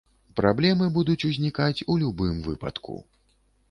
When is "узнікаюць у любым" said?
1.31-2.45